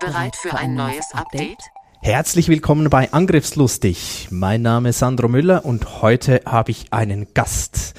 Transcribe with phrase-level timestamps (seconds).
[0.00, 1.58] Bereit für ein neues Update?
[2.00, 4.28] Herzlich willkommen bei Angriffslustig.
[4.30, 7.92] Mein Name ist Sandro Müller und heute habe ich einen Gast.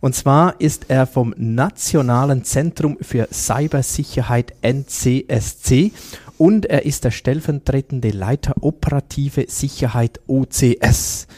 [0.00, 5.92] Und zwar ist er vom Nationalen Zentrum für Cybersicherheit NCSC
[6.36, 11.28] und er ist der stellvertretende Leiter operative Sicherheit OCS.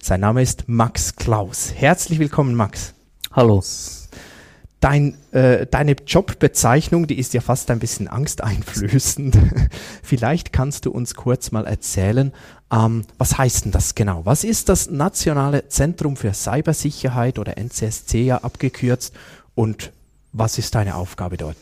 [0.00, 1.72] Sein Name ist Max Klaus.
[1.74, 2.94] Herzlich willkommen, Max.
[3.32, 3.62] Hallo.
[4.80, 9.36] Dein, äh, deine Jobbezeichnung, die ist ja fast ein bisschen angsteinflößend.
[10.02, 12.32] Vielleicht kannst du uns kurz mal erzählen,
[12.70, 14.26] ähm, was heißt denn das genau?
[14.26, 19.14] Was ist das Nationale Zentrum für Cybersicherheit oder NCSC ja abgekürzt
[19.54, 19.92] und
[20.32, 21.56] was ist deine Aufgabe dort?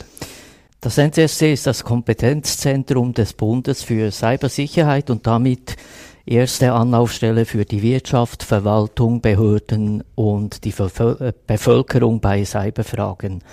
[0.81, 5.77] Das NCSC ist das Kompetenzzentrum des Bundes für Cybersicherheit und damit
[6.25, 13.43] erste Anlaufstelle für die Wirtschaft, Verwaltung, Behörden und die äh, Bevölkerung bei Cyberfragen.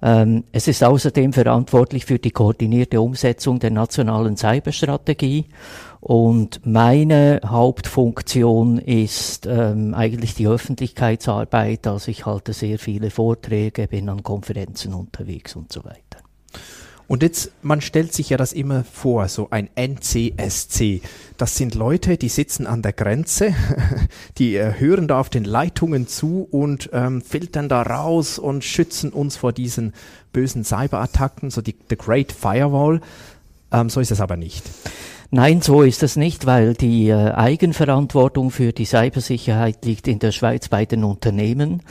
[0.00, 5.46] Ähm, es ist außerdem verantwortlich für die koordinierte Umsetzung der nationalen Cyberstrategie
[6.00, 11.86] und meine Hauptfunktion ist ähm, eigentlich die Öffentlichkeitsarbeit.
[11.88, 16.22] Also ich halte sehr viele Vorträge, bin an Konferenzen unterwegs und so weiter.
[17.08, 21.00] Und jetzt, man stellt sich ja das immer vor, so ein NCSC.
[21.38, 23.54] Das sind Leute, die sitzen an der Grenze,
[24.38, 29.10] die äh, hören da auf den Leitungen zu und ähm, filtern da raus und schützen
[29.10, 29.94] uns vor diesen
[30.34, 33.00] bösen Cyberattacken, so die the Great Firewall.
[33.72, 34.64] Ähm, so ist es aber nicht.
[35.30, 40.32] Nein, so ist es nicht, weil die äh, Eigenverantwortung für die Cybersicherheit liegt in der
[40.32, 41.82] Schweiz bei den Unternehmen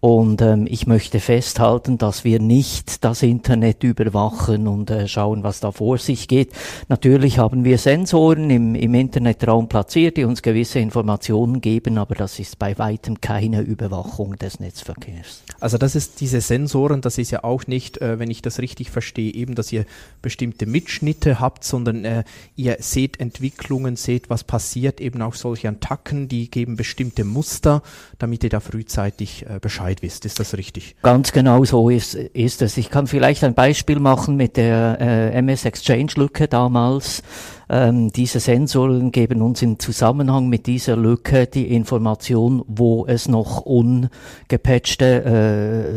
[0.00, 5.60] und ähm, ich möchte festhalten, dass wir nicht das Internet überwachen und äh, schauen, was
[5.60, 6.52] da vor sich geht.
[6.88, 12.38] Natürlich haben wir Sensoren im, im Internetraum platziert, die uns gewisse Informationen geben, aber das
[12.38, 15.42] ist bei weitem keine Überwachung des Netzverkehrs.
[15.60, 18.90] Also das ist diese Sensoren, das ist ja auch nicht, äh, wenn ich das richtig
[18.90, 19.86] verstehe, eben, dass ihr
[20.20, 22.24] bestimmte Mitschnitte habt, sondern äh,
[22.54, 27.82] ihr seht Entwicklungen, seht, was passiert, eben auch solche Attacken, die geben bestimmte Muster,
[28.18, 30.24] damit ihr da frühzeitig äh, Bescheid Bescheid wisst.
[30.24, 30.96] Ist das richtig?
[31.02, 32.76] Ganz genau so ist, ist es.
[32.76, 37.22] Ich kann vielleicht ein Beispiel machen mit der äh, MS Exchange Lücke damals.
[37.68, 43.62] Ähm, diese Sensoren geben uns im Zusammenhang mit dieser Lücke die Information, wo es noch
[43.62, 45.24] ungepatchte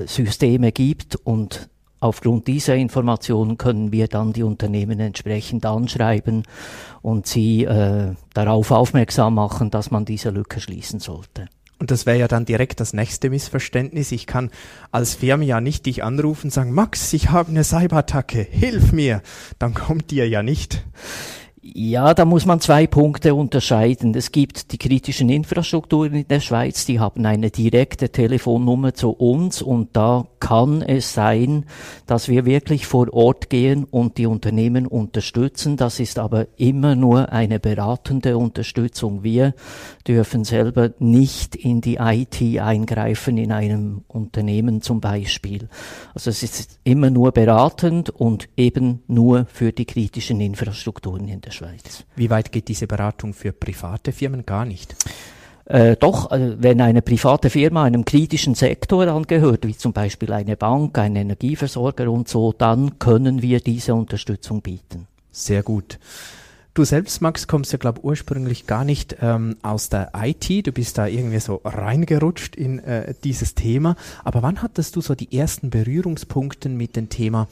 [0.06, 1.70] äh, Systeme gibt und
[2.02, 6.44] Aufgrund dieser Informationen können wir dann die Unternehmen entsprechend anschreiben
[7.02, 11.50] und sie äh, darauf aufmerksam machen, dass man diese Lücke schließen sollte.
[11.80, 14.12] Und das wäre ja dann direkt das nächste Missverständnis.
[14.12, 14.52] Ich kann
[14.92, 19.22] als Firma ja nicht dich anrufen und sagen, Max, ich habe eine Cyberattacke, hilf mir.
[19.60, 20.84] Dann kommt dir ja nicht.
[21.62, 24.16] Ja, da muss man zwei Punkte unterscheiden.
[24.16, 29.62] Es gibt die kritischen Infrastrukturen in der Schweiz, die haben eine direkte Telefonnummer zu uns
[29.62, 31.66] und da kann es sein,
[32.08, 35.76] dass wir wirklich vor Ort gehen und die Unternehmen unterstützen.
[35.76, 39.24] Das ist aber immer nur eine beratende Unterstützung.
[39.24, 39.54] Wir
[40.08, 45.68] dürfen selber nicht in die IT eingreifen in einem Unternehmen zum Beispiel.
[46.14, 51.49] Also es ist immer nur beratend und eben nur für die kritischen Infrastrukturen in der
[51.52, 51.70] Schweiz.
[51.70, 52.04] Schweiz.
[52.16, 54.46] Wie weit geht diese Beratung für private Firmen?
[54.46, 54.96] Gar nicht.
[55.66, 60.58] Äh, doch, äh, wenn eine private Firma einem kritischen Sektor angehört, wie zum Beispiel eine
[60.58, 65.08] Bank, ein Energieversorger und so, dann können wir diese Unterstützung bieten.
[65.32, 66.00] Sehr gut.
[66.74, 70.66] Du selbst, Max, kommst ja, glaube ursprünglich gar nicht ähm, aus der IT.
[70.66, 73.96] Du bist da irgendwie so reingerutscht in äh, dieses Thema.
[74.24, 77.48] Aber wann hattest du so die ersten Berührungspunkte mit dem Thema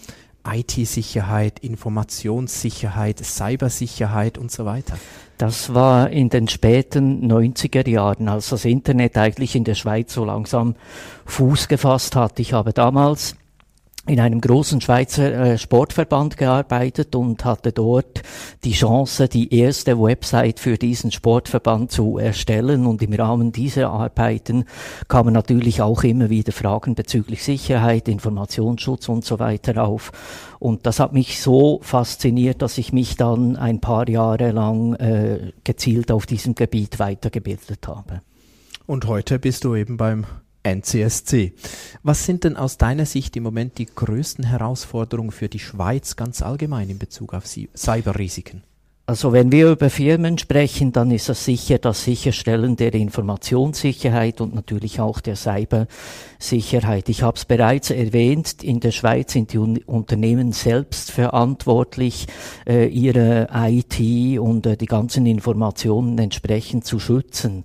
[0.48, 4.98] IT-Sicherheit, Informationssicherheit, Cybersicherheit und so weiter?
[5.38, 10.26] Das war in den späten 90er Jahren, als das Internet eigentlich in der Schweiz so
[10.26, 10.76] langsam
[11.26, 12.40] Fuß gefasst hat.
[12.40, 13.36] Ich habe damals
[14.08, 18.22] in einem großen Schweizer äh, Sportverband gearbeitet und hatte dort
[18.64, 22.86] die Chance, die erste Website für diesen Sportverband zu erstellen.
[22.86, 24.66] Und im Rahmen dieser Arbeiten
[25.08, 30.12] kamen natürlich auch immer wieder Fragen bezüglich Sicherheit, Informationsschutz und so weiter auf.
[30.60, 35.52] Und das hat mich so fasziniert, dass ich mich dann ein paar Jahre lang äh,
[35.64, 38.22] gezielt auf diesem Gebiet weitergebildet habe.
[38.86, 40.26] Und heute bist du eben beim
[40.76, 41.54] NCSC.
[42.04, 46.42] Was sind denn aus deiner Sicht im Moment die größten Herausforderungen für die Schweiz ganz
[46.42, 48.64] allgemein in Bezug auf Cyberrisiken?
[49.10, 54.54] Also wenn wir über Firmen sprechen, dann ist es sicher das Sicherstellen der Informationssicherheit und
[54.54, 57.08] natürlich auch der Cybersicherheit.
[57.08, 62.28] Ich habe es bereits erwähnt, in der Schweiz sind die Unternehmen selbst verantwortlich,
[62.68, 67.64] äh, ihre IT und äh, die ganzen Informationen entsprechend zu schützen.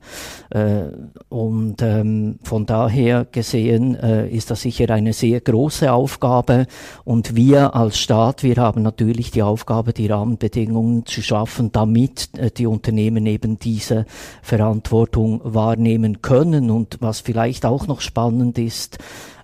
[0.50, 0.82] Äh,
[1.28, 6.68] und ähm, von daher gesehen äh, ist das sicher eine sehr große Aufgabe.
[7.02, 12.50] Und wir als Staat, wir haben natürlich die Aufgabe, die Rahmenbedingungen zu schaffen, damit äh,
[12.50, 14.04] die Unternehmen eben diese
[14.42, 16.70] Verantwortung wahrnehmen können.
[16.70, 18.98] Und was vielleicht auch noch spannend ist,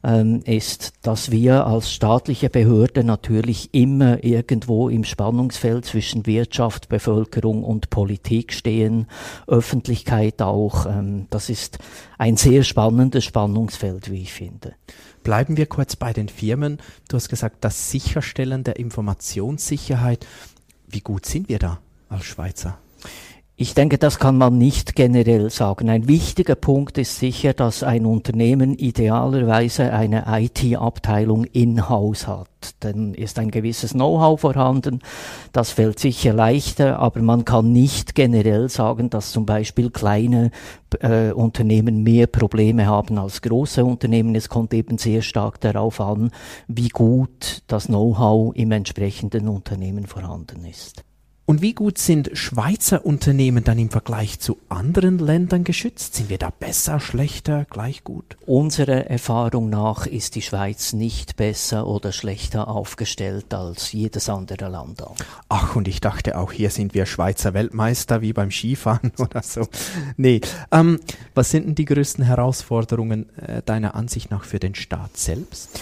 [0.04, 7.64] ähm, ist, dass wir als staatliche Behörde natürlich immer irgendwo im Spannungsfeld zwischen Wirtschaft, Bevölkerung
[7.64, 9.06] und Politik stehen,
[9.46, 10.84] Öffentlichkeit auch.
[10.84, 11.78] Ähm, das ist
[12.18, 14.74] ein sehr spannendes Spannungsfeld, wie ich finde.
[15.22, 16.78] Bleiben wir kurz bei den Firmen.
[17.08, 20.26] Du hast gesagt, das Sicherstellen der Informationssicherheit.
[20.90, 22.78] Wie gut sind wir da als Schweizer?
[23.60, 25.90] Ich denke, das kann man nicht generell sagen.
[25.90, 32.48] Ein wichtiger Punkt ist sicher, dass ein Unternehmen idealerweise eine IT-Abteilung in-house hat.
[32.78, 35.00] Dann ist ein gewisses Know-how vorhanden.
[35.50, 40.52] Das fällt sicher leichter, aber man kann nicht generell sagen, dass zum Beispiel kleine
[41.00, 44.36] äh, Unternehmen mehr Probleme haben als große Unternehmen.
[44.36, 46.30] Es kommt eben sehr stark darauf an,
[46.68, 51.02] wie gut das Know-how im entsprechenden Unternehmen vorhanden ist.
[51.48, 56.14] Und wie gut sind Schweizer Unternehmen dann im Vergleich zu anderen Ländern geschützt?
[56.14, 58.36] Sind wir da besser, schlechter, gleich gut?
[58.44, 65.02] Unserer Erfahrung nach ist die Schweiz nicht besser oder schlechter aufgestellt als jedes andere Land
[65.02, 65.16] auch.
[65.48, 69.66] Ach, und ich dachte auch, hier sind wir Schweizer Weltmeister wie beim Skifahren oder so.
[70.18, 71.00] Nee, ähm,
[71.34, 75.80] was sind denn die größten Herausforderungen äh, deiner Ansicht nach für den Staat selbst?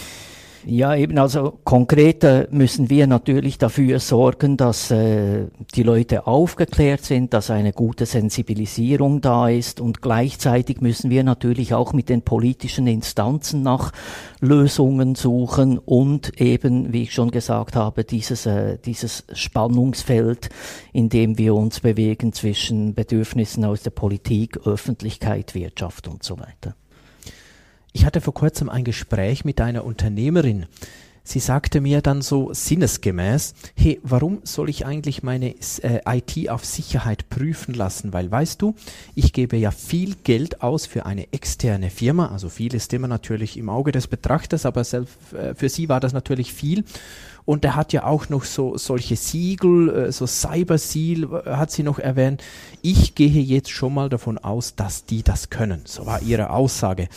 [0.69, 7.05] Ja, eben, also konkret äh, müssen wir natürlich dafür sorgen, dass äh, die Leute aufgeklärt
[7.05, 12.21] sind, dass eine gute Sensibilisierung da ist und gleichzeitig müssen wir natürlich auch mit den
[12.21, 13.93] politischen Instanzen nach
[14.41, 20.49] Lösungen suchen und eben, wie ich schon gesagt habe, dieses, äh, dieses Spannungsfeld,
[20.91, 26.75] in dem wir uns bewegen zwischen Bedürfnissen aus der Politik, Öffentlichkeit, Wirtschaft und so weiter.
[27.97, 30.67] Ich hatte vor kurzem ein Gespräch mit einer Unternehmerin.
[31.23, 36.63] Sie sagte mir dann so sinnesgemäß, hey, warum soll ich eigentlich meine äh, IT auf
[36.63, 38.13] Sicherheit prüfen lassen?
[38.13, 38.75] Weil weißt du,
[39.15, 43.57] ich gebe ja viel Geld aus für eine externe Firma, also viel ist immer natürlich
[43.57, 46.83] im Auge des Betrachters, aber selbst, äh, für sie war das natürlich viel.
[47.45, 51.71] Und er hat ja auch noch so solche Siegel, äh, so Cyber Seal äh, hat
[51.71, 52.43] sie noch erwähnt.
[52.81, 55.81] Ich gehe jetzt schon mal davon aus, dass die das können.
[55.85, 57.07] So war ihre Aussage.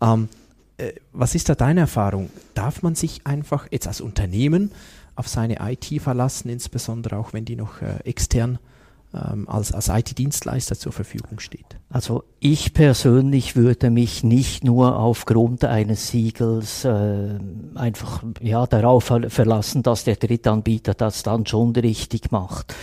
[0.00, 0.28] Ähm,
[0.76, 2.30] äh, was ist da deine Erfahrung?
[2.54, 4.72] Darf man sich einfach jetzt als Unternehmen
[5.16, 8.58] auf seine IT verlassen, insbesondere auch wenn die noch äh, extern
[9.12, 11.78] ähm, als, als IT-Dienstleister zur Verfügung steht?
[11.90, 17.38] Also ich persönlich würde mich nicht nur aufgrund eines Siegels äh,
[17.74, 22.74] einfach ja, darauf verlassen, dass der Drittanbieter das dann schon richtig macht.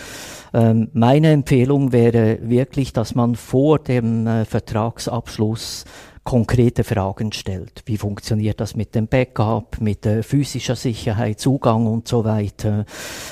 [0.52, 5.84] Ähm, meine Empfehlung wäre wirklich, dass man vor dem äh, Vertragsabschluss
[6.26, 7.82] konkrete Fragen stellt.
[7.86, 12.84] Wie funktioniert das mit dem Backup, mit äh, physischer Sicherheit, Zugang und so weiter.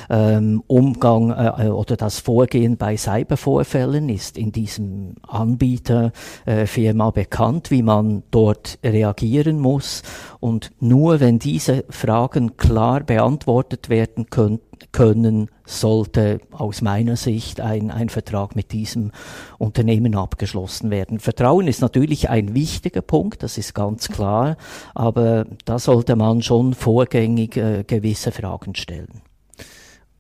[0.09, 7.83] Ähm, Umgang äh, oder das Vorgehen bei Cybervorfällen ist in diesem Anbieterfirma äh, bekannt, wie
[7.83, 10.05] man dort reagieren muss.
[10.39, 14.61] Und nur wenn diese Fragen klar beantwortet werden können,
[14.93, 19.13] können, sollte aus meiner Sicht ein, ein Vertrag mit diesem
[19.59, 21.21] Unternehmen abgeschlossen werden.
[21.21, 24.57] Vertrauen ist natürlich ein wichtiger Punkt, das ist ganz klar,
[24.95, 29.23] aber da sollte man schon vorgängig äh, gewisse Fragen stellen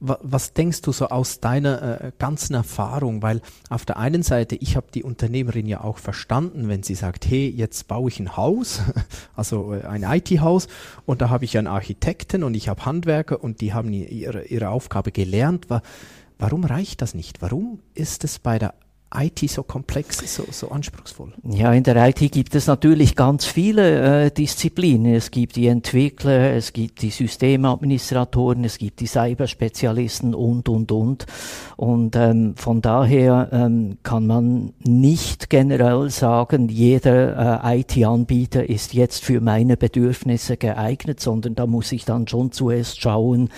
[0.07, 3.23] was denkst du so aus deiner äh, ganzen Erfahrung?
[3.23, 7.27] Weil auf der einen Seite, ich habe die Unternehmerin ja auch verstanden, wenn sie sagt,
[7.27, 8.83] hey, jetzt baue ich ein Haus,
[9.37, 10.69] also äh, ein IT-Haus,
[11.07, 14.69] und da habe ich einen Architekten und ich habe Handwerker und die haben ihre, ihre
[14.69, 15.67] Aufgabe gelernt.
[16.39, 17.43] Warum reicht das nicht?
[17.43, 18.75] Warum ist es bei der
[19.17, 21.33] IT so komplex so, so anspruchsvoll?
[21.45, 25.15] Ja, in der IT gibt es natürlich ganz viele äh, Disziplinen.
[25.15, 31.27] Es gibt die Entwickler, es gibt die Systemadministratoren, es gibt die Cyberspezialisten und, und, und.
[31.77, 39.25] Und ähm, von daher ähm, kann man nicht generell sagen, jeder äh, IT-Anbieter ist jetzt
[39.25, 43.51] für meine Bedürfnisse geeignet, sondern da muss ich dann schon zuerst schauen,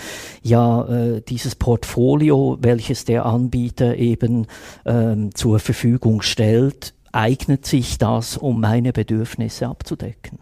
[0.42, 4.46] ja, äh, dieses Portfolio, welches der Anbieter eben
[4.84, 10.40] ähm, zur Verfügung stellt, eignet sich das, um meine Bedürfnisse abzudecken.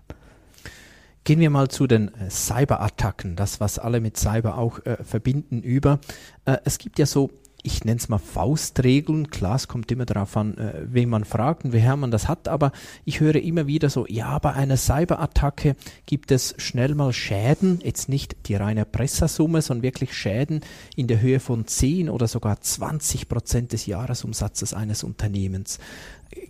[1.24, 5.60] Gehen wir mal zu den äh, Cyberattacken, das, was alle mit Cyber auch äh, verbinden,
[5.60, 6.00] über.
[6.46, 7.30] Äh, es gibt ja so
[7.64, 9.30] ich nenne es mal Faustregeln.
[9.30, 12.46] Klar, es kommt immer darauf an, äh, wen man fragt und woher man das hat,
[12.46, 12.72] aber
[13.06, 18.10] ich höre immer wieder so, ja, bei einer Cyberattacke gibt es schnell mal Schäden, jetzt
[18.10, 20.60] nicht die reine Pressasumme, sondern wirklich Schäden
[20.94, 25.78] in der Höhe von 10 oder sogar 20 Prozent des Jahresumsatzes eines Unternehmens.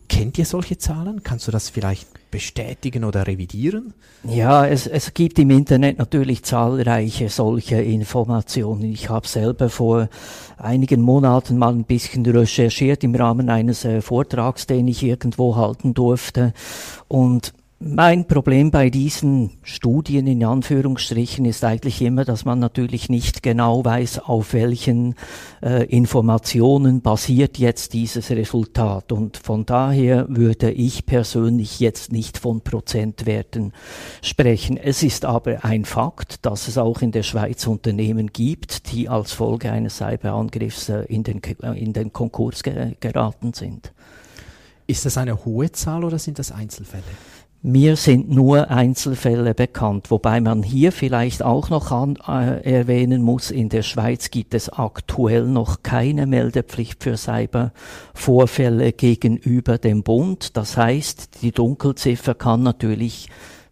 [0.09, 1.23] Kennt ihr solche Zahlen?
[1.23, 3.95] Kannst du das vielleicht bestätigen oder revidieren?
[4.25, 8.85] Ja, es, es gibt im Internet natürlich zahlreiche solche Informationen.
[8.85, 10.09] Ich habe selber vor
[10.57, 15.95] einigen Monaten mal ein bisschen recherchiert im Rahmen eines äh, Vortrags, den ich irgendwo halten
[15.95, 16.53] durfte.
[17.09, 17.53] Und
[17.87, 23.85] mein Problem bei diesen Studien in Anführungsstrichen ist eigentlich immer, dass man natürlich nicht genau
[23.85, 25.15] weiß, auf welchen
[25.63, 29.13] äh, Informationen basiert jetzt dieses Resultat.
[29.13, 33.73] Und von daher würde ich persönlich jetzt nicht von Prozentwerten
[34.23, 34.79] sprechen.
[34.79, 39.33] Es ist aber ein Fakt, dass es auch in der Schweiz Unternehmen gibt, die als
[39.33, 43.93] Folge eines Cyberangriffs äh, in, den, äh, in den Konkurs ge geraten sind.
[44.87, 47.03] Ist das eine hohe Zahl oder sind das Einzelfälle?
[47.67, 53.51] Mir sind nur Einzelfälle bekannt, wobei man hier vielleicht auch noch an, äh, erwähnen muss,
[53.51, 60.59] in der Schweiz gibt es aktuell noch keine Meldepflicht für Cybervorfälle gegenüber dem Bund.
[60.59, 63.31] Das heißt, die Dunkelziffer kann natürlich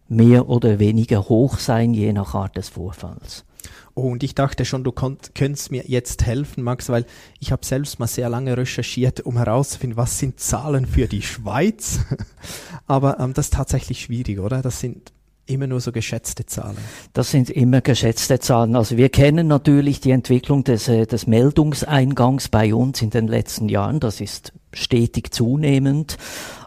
[0.09, 3.45] mehr oder weniger hoch sein, je nach Art des Vorfalls.
[3.93, 7.05] Und ich dachte schon, du könntest mir jetzt helfen, Max, weil
[7.39, 11.99] ich habe selbst mal sehr lange recherchiert, um herauszufinden, was sind Zahlen für die Schweiz.
[12.87, 14.63] Aber ähm, das ist tatsächlich schwierig, oder?
[14.63, 15.13] Das sind
[15.45, 16.77] immer nur so geschätzte Zahlen.
[17.11, 18.75] Das sind immer geschätzte Zahlen.
[18.75, 23.69] Also wir kennen natürlich die Entwicklung des, äh, des Meldungseingangs bei uns in den letzten
[23.69, 23.99] Jahren.
[23.99, 26.17] Das ist stetig zunehmend.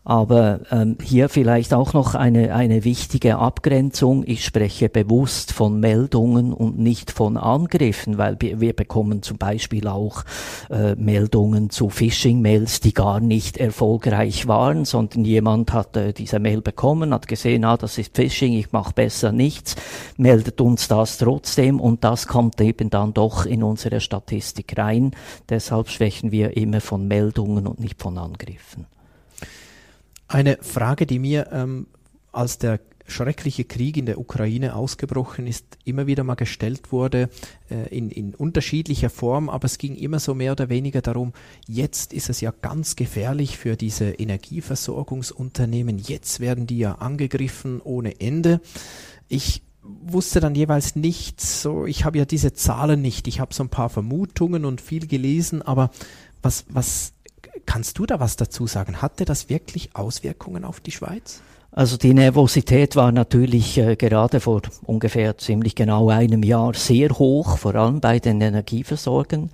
[0.09, 4.23] Aber ähm, hier vielleicht auch noch eine, eine wichtige Abgrenzung.
[4.25, 9.89] Ich spreche bewusst von Meldungen und nicht von Angriffen, weil wir, wir bekommen zum Beispiel
[9.89, 10.23] auch
[10.71, 16.61] äh, Meldungen zu Phishing-Mails, die gar nicht erfolgreich waren, sondern jemand hat äh, diese Mail
[16.61, 19.75] bekommen, hat gesehen, ah, das ist Phishing, ich mache besser nichts,
[20.17, 25.11] meldet uns das trotzdem und das kommt eben dann doch in unsere Statistik rein.
[25.49, 28.87] Deshalb sprechen wir immer von Meldungen und nicht von Angriffen.
[30.29, 31.87] Eine Frage, die mir ähm,
[32.33, 37.29] als der schreckliche Krieg in der Ukraine ausgebrochen ist, immer wieder mal gestellt wurde,
[37.71, 41.33] äh, in, in unterschiedlicher Form, aber es ging immer so mehr oder weniger darum,
[41.67, 48.21] jetzt ist es ja ganz gefährlich für diese Energieversorgungsunternehmen, jetzt werden die ja angegriffen ohne
[48.21, 48.61] Ende.
[49.29, 53.63] Ich wusste dann jeweils nicht, so ich habe ja diese Zahlen nicht, ich habe so
[53.63, 55.91] ein paar Vermutungen und viel gelesen, aber
[56.43, 57.13] was, was
[57.67, 59.03] Kannst du da was dazu sagen?
[59.03, 61.43] Hatte das wirklich Auswirkungen auf die Schweiz?
[61.77, 67.59] Also die Nervosität war natürlich äh, gerade vor ungefähr ziemlich genau einem Jahr sehr hoch,
[67.59, 69.51] vor allem bei den Energieversorgern.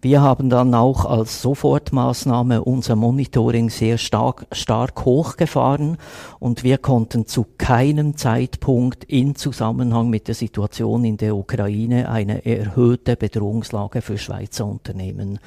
[0.00, 5.98] Wir haben dann auch als Sofortmaßnahme unser Monitoring sehr stark, stark hochgefahren
[6.38, 12.46] und wir konnten zu keinem Zeitpunkt in Zusammenhang mit der Situation in der Ukraine eine
[12.46, 15.40] erhöhte Bedrohungslage für Schweizer Unternehmen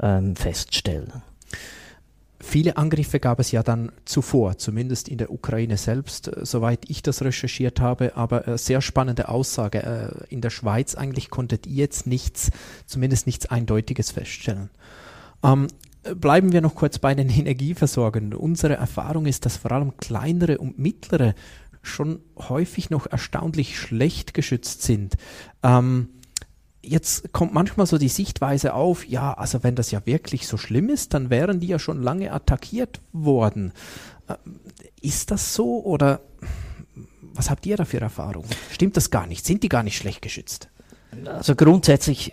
[0.00, 1.12] ähm, feststellen.
[2.46, 7.02] Viele Angriffe gab es ja dann zuvor, zumindest in der Ukraine selbst, äh, soweit ich
[7.02, 8.16] das recherchiert habe.
[8.16, 9.82] Aber äh, sehr spannende Aussage.
[9.82, 12.50] Äh, in der Schweiz eigentlich konntet ihr jetzt nichts,
[12.86, 14.68] zumindest nichts Eindeutiges feststellen.
[15.42, 15.68] Ähm,
[16.16, 18.34] bleiben wir noch kurz bei den Energieversorgern.
[18.34, 21.34] Unsere Erfahrung ist, dass vor allem kleinere und mittlere
[21.82, 25.14] schon häufig noch erstaunlich schlecht geschützt sind.
[25.62, 26.08] Ähm,
[26.86, 30.88] jetzt kommt manchmal so die Sichtweise auf, ja, also wenn das ja wirklich so schlimm
[30.88, 33.72] ist, dann wären die ja schon lange attackiert worden.
[34.28, 34.34] Äh,
[35.00, 36.20] ist das so oder
[37.34, 38.48] was habt ihr da für Erfahrungen?
[38.70, 39.44] Stimmt das gar nicht?
[39.44, 40.68] Sind die gar nicht schlecht geschützt?
[41.26, 42.32] Also grundsätzlich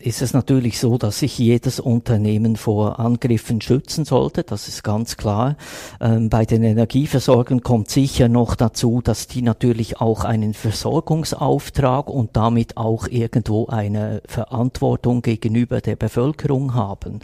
[0.00, 4.42] ist es natürlich so, dass sich jedes Unternehmen vor Angriffen schützen sollte.
[4.42, 5.56] Das ist ganz klar.
[6.00, 12.36] Ähm, bei den Energieversorgern kommt sicher noch dazu, dass die natürlich auch einen Versorgungsauftrag und
[12.36, 17.20] damit auch irgendwo eine Verantwortung gegenüber der Bevölkerung haben.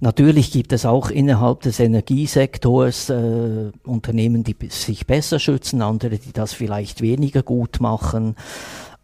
[0.00, 6.32] Natürlich gibt es auch innerhalb des Energiesektors äh, Unternehmen, die sich besser schützen, andere, die
[6.32, 8.36] das vielleicht weniger gut machen.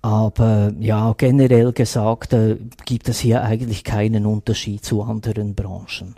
[0.01, 6.15] Aber ja, generell gesagt äh, gibt es hier eigentlich keinen Unterschied zu anderen Branchen.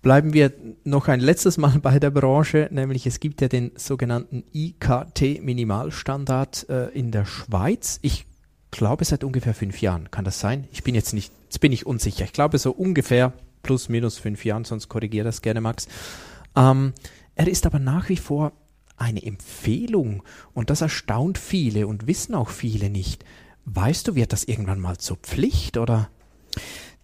[0.00, 0.52] Bleiben wir
[0.84, 6.90] noch ein letztes Mal bei der Branche, nämlich es gibt ja den sogenannten IKT-Minimalstandard äh,
[6.90, 7.98] in der Schweiz.
[8.02, 8.24] Ich
[8.70, 10.68] glaube seit ungefähr fünf Jahren, kann das sein?
[10.70, 12.24] Ich bin jetzt nicht, jetzt bin ich unsicher.
[12.24, 13.32] Ich glaube so ungefähr
[13.62, 15.88] plus minus fünf Jahren, sonst korrigiere das gerne, Max.
[16.54, 16.92] Ähm,
[17.34, 18.52] er ist aber nach wie vor
[18.96, 20.22] eine Empfehlung
[20.54, 23.24] und das erstaunt viele und wissen auch viele nicht.
[23.64, 26.10] Weißt du, wird das irgendwann mal zur Pflicht oder?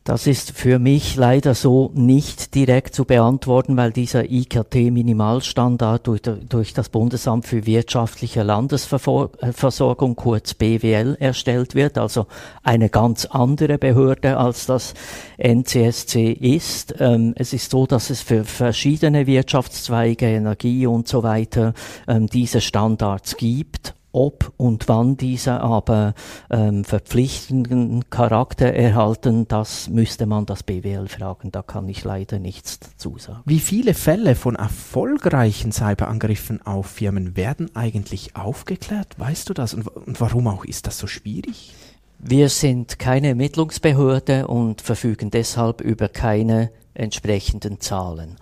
[0.05, 6.75] Das ist für mich leider so nicht direkt zu beantworten, weil dieser IKT-Minimalstandard durch, durch,
[6.75, 12.27] das Bundesamt für wirtschaftliche Landesversorgung, kurz BWL, erstellt wird, also
[12.65, 14.95] eine ganz andere Behörde als das
[15.39, 16.97] NCSC ist.
[16.99, 21.75] Ähm, es ist so, dass es für verschiedene Wirtschaftszweige, Energie und so weiter
[22.09, 26.14] ähm, diese Standards gibt ob und wann diese aber
[26.50, 31.50] ähm, verpflichtenden Charakter erhalten, das müsste man das BWL fragen.
[31.50, 33.40] Da kann ich leider nichts dazu sagen.
[33.45, 39.19] Wie viele Fälle von erfolgreichen Cyberangriffen auf Firmen werden eigentlich aufgeklärt?
[39.19, 39.75] Weißt du das?
[39.75, 41.75] Und, und warum auch ist das so schwierig?
[42.19, 48.37] Wir sind keine Ermittlungsbehörde und verfügen deshalb über keine entsprechenden Zahlen.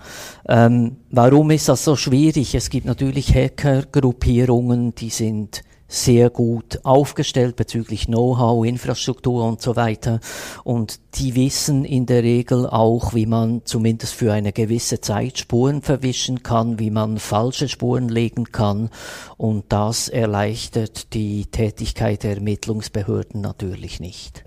[0.49, 2.55] Ähm, warum ist das so schwierig?
[2.55, 10.21] Es gibt natürlich Hackergruppierungen, die sind sehr gut aufgestellt bezüglich Know-how, Infrastruktur und so weiter.
[10.63, 15.83] Und die wissen in der Regel auch, wie man zumindest für eine gewisse Zeit Spuren
[15.83, 18.91] verwischen kann, wie man falsche Spuren legen kann.
[19.37, 24.45] Und das erleichtert die Tätigkeit der Ermittlungsbehörden natürlich nicht.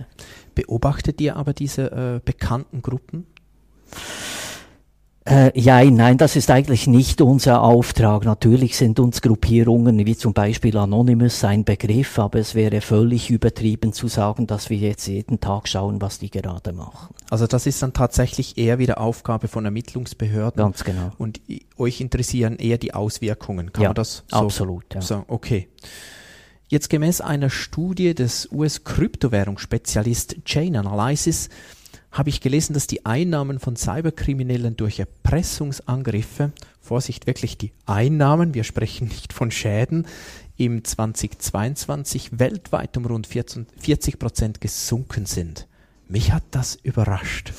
[0.56, 3.28] Beobachtet ihr aber diese äh, bekannten Gruppen?
[5.26, 8.26] Äh, ja, nein, das ist eigentlich nicht unser Auftrag.
[8.26, 13.94] Natürlich sind uns Gruppierungen wie zum Beispiel Anonymous ein Begriff, aber es wäre völlig übertrieben
[13.94, 17.16] zu sagen, dass wir jetzt jeden Tag schauen, was die gerade machen.
[17.30, 20.62] Also das ist dann tatsächlich eher wieder Aufgabe von Ermittlungsbehörden.
[20.62, 21.12] Ganz genau.
[21.18, 21.40] Und
[21.78, 23.72] euch interessieren eher die Auswirkungen.
[23.72, 24.36] Kann ja, man das so?
[24.36, 24.94] Absolut.
[24.94, 25.00] Ja.
[25.00, 25.70] So, okay.
[26.68, 31.48] Jetzt gemäß einer Studie des US-Kryptowährungsspezialist Chain Analysis
[32.14, 38.64] habe ich gelesen, dass die Einnahmen von Cyberkriminellen durch Erpressungsangriffe, Vorsicht wirklich die Einnahmen, wir
[38.64, 40.08] sprechen nicht von Schäden,
[40.56, 45.68] im 2022 weltweit um rund 40 Prozent gesunken sind.
[46.08, 47.52] Mich hat das überrascht.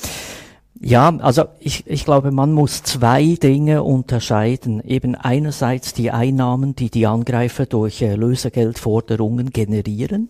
[0.79, 4.81] Ja, also ich, ich glaube, man muss zwei Dinge unterscheiden.
[4.83, 10.29] Eben einerseits die Einnahmen, die die Angreifer durch äh, Lösegeldforderungen generieren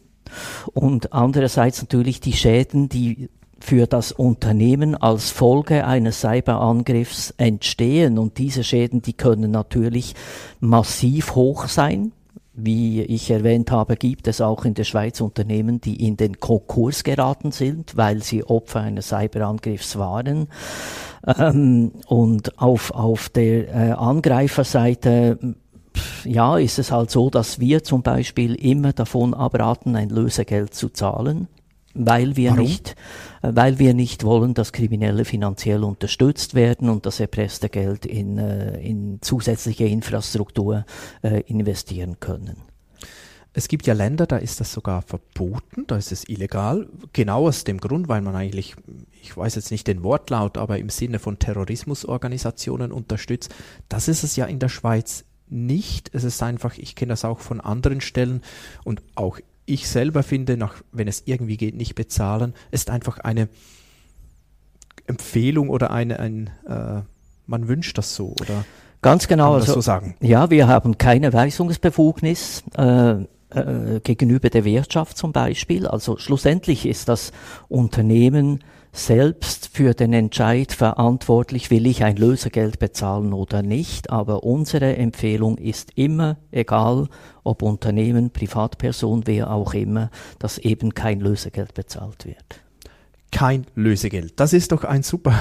[0.73, 3.29] und andererseits natürlich die Schäden, die
[3.65, 8.19] für das Unternehmen als Folge eines Cyberangriffs entstehen.
[8.19, 10.13] Und diese Schäden, die können natürlich
[10.59, 12.11] massiv hoch sein.
[12.53, 17.03] Wie ich erwähnt habe, gibt es auch in der Schweiz Unternehmen, die in den Konkurs
[17.03, 20.47] geraten sind, weil sie Opfer eines Cyberangriffs waren.
[21.25, 25.55] Ähm, und auf, auf der äh, Angreiferseite
[26.23, 30.89] ja, ist es halt so, dass wir zum Beispiel immer davon abraten, ein Lösegeld zu
[30.89, 31.47] zahlen
[31.95, 32.63] weil wir Warum?
[32.63, 32.95] nicht,
[33.41, 38.37] äh, weil wir nicht wollen, dass Kriminelle finanziell unterstützt werden und das erpresste Geld in,
[38.37, 40.85] äh, in zusätzliche Infrastruktur
[41.23, 42.57] äh, investieren können.
[43.57, 47.63] Es gibt ja Länder, da ist das sogar verboten, da ist es illegal, genau aus
[47.63, 48.75] dem Grund, weil man eigentlich,
[49.21, 53.55] ich weiß jetzt nicht den Wortlaut, aber im Sinne von Terrorismusorganisationen unterstützt.
[53.87, 56.09] Das ist es ja in der Schweiz nicht.
[56.13, 58.41] Es ist einfach, ich kenne das auch von anderen Stellen
[58.83, 63.49] und auch ich selber finde, nach, wenn es irgendwie geht, nicht bezahlen, ist einfach eine
[65.07, 67.01] Empfehlung oder eine, ein, äh,
[67.45, 68.65] man wünscht das so oder
[69.01, 69.55] ganz genau.
[69.55, 70.15] Also, so sagen?
[70.19, 72.63] Ja, wir haben keine Weisungsbefugnis.
[72.77, 75.87] Äh, äh, gegenüber der Wirtschaft zum Beispiel.
[75.87, 77.31] Also schlussendlich ist das
[77.69, 78.63] Unternehmen
[78.95, 84.09] selbst für den Entscheid verantwortlich, will ich ein Lösegeld bezahlen oder nicht.
[84.09, 87.09] Aber unsere Empfehlung ist immer, egal
[87.43, 92.61] ob Unternehmen, Privatperson, wer auch immer, dass eben kein Lösegeld bezahlt wird.
[93.31, 94.39] Kein Lösegeld.
[94.39, 95.33] Das ist doch ein super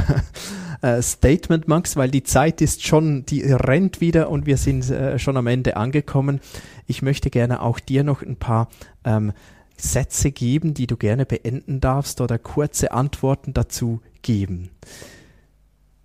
[0.82, 5.18] äh, Statement, Max, weil die Zeit ist schon, die rennt wieder und wir sind äh,
[5.20, 6.40] schon am Ende angekommen.
[6.88, 8.68] Ich möchte gerne auch dir noch ein paar
[9.04, 9.32] ähm,
[9.76, 14.70] Sätze geben, die du gerne beenden darfst oder kurze Antworten dazu geben.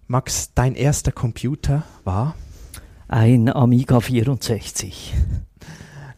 [0.07, 2.35] Max, dein erster Computer war?
[3.07, 5.13] Ein Amiga 64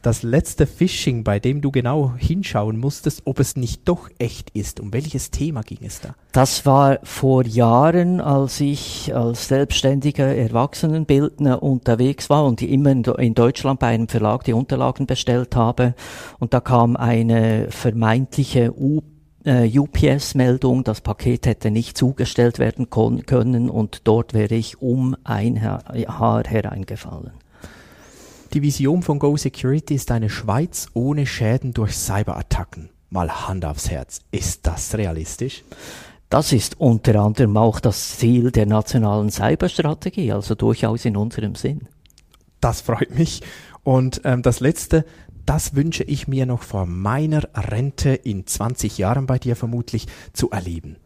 [0.01, 4.79] das letzte Phishing, bei dem du genau hinschauen musstest, ob es nicht doch echt ist.
[4.79, 6.15] Um welches Thema ging es da?
[6.31, 13.79] Das war vor Jahren, als ich als selbstständiger Erwachsenenbildner unterwegs war und immer in Deutschland
[13.79, 15.93] bei einem Verlag die Unterlagen bestellt habe.
[16.39, 19.01] Und da kam eine vermeintliche U
[19.43, 25.63] UPS-Meldung, äh, das Paket hätte nicht zugestellt werden können und dort wäre ich um ein
[25.63, 27.31] Haar hereingefallen.
[28.53, 32.89] Die Vision von Go Security ist eine Schweiz ohne Schäden durch Cyberattacken.
[33.09, 34.19] Mal Hand aufs Herz.
[34.29, 35.63] Ist das realistisch?
[36.29, 41.87] Das ist unter anderem auch das Ziel der nationalen Cyberstrategie, also durchaus in unserem Sinn.
[42.59, 43.41] Das freut mich.
[43.83, 45.05] Und ähm, das Letzte,
[45.45, 50.51] das wünsche ich mir noch vor meiner Rente in 20 Jahren bei dir vermutlich zu
[50.51, 50.97] erleben.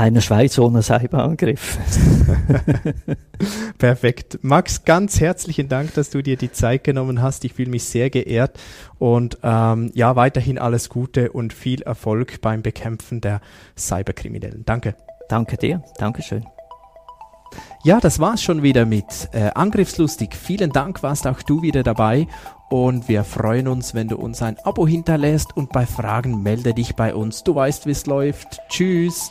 [0.00, 1.76] Eine Schweiz ohne Cyberangriff.
[3.78, 4.38] Perfekt.
[4.40, 7.44] Max, ganz herzlichen Dank, dass du dir die Zeit genommen hast.
[7.44, 8.58] Ich fühle mich sehr geehrt
[8.98, 13.42] und ähm, ja, weiterhin alles Gute und viel Erfolg beim Bekämpfen der
[13.76, 14.64] Cyberkriminellen.
[14.64, 14.94] Danke.
[15.28, 15.84] Danke dir.
[15.98, 16.46] Dankeschön.
[17.84, 20.34] Ja, das war's schon wieder mit äh, Angriffslustig.
[20.34, 22.26] Vielen Dank, warst auch du wieder dabei
[22.70, 26.96] und wir freuen uns, wenn du uns ein Abo hinterlässt und bei Fragen melde dich
[26.96, 27.44] bei uns.
[27.44, 28.60] Du weißt, wie es läuft.
[28.70, 29.30] Tschüss.